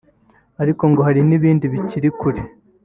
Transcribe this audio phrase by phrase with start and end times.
[0.61, 2.41] ariko ngo hari n’ibindi bikiri kure